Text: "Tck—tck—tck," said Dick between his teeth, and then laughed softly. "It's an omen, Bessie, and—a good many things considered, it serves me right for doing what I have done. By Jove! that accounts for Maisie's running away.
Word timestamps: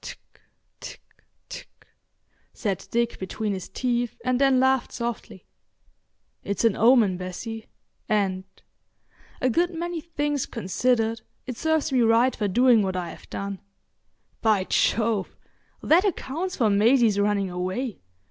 "Tck—tck—tck," 0.01 1.67
said 2.53 2.87
Dick 2.89 3.19
between 3.19 3.53
his 3.53 3.69
teeth, 3.69 4.19
and 4.25 4.41
then 4.41 4.59
laughed 4.59 4.91
softly. 4.91 5.45
"It's 6.43 6.65
an 6.65 6.75
omen, 6.75 7.17
Bessie, 7.17 7.67
and—a 8.09 9.49
good 9.51 9.75
many 9.77 10.01
things 10.01 10.47
considered, 10.47 11.21
it 11.45 11.55
serves 11.55 11.91
me 11.91 12.01
right 12.01 12.35
for 12.35 12.47
doing 12.47 12.81
what 12.81 12.95
I 12.95 13.11
have 13.11 13.29
done. 13.29 13.59
By 14.41 14.63
Jove! 14.63 15.35
that 15.83 16.03
accounts 16.03 16.55
for 16.55 16.71
Maisie's 16.71 17.19
running 17.19 17.51
away. 17.51 18.01